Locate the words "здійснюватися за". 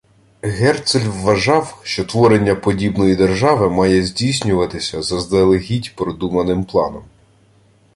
4.03-5.15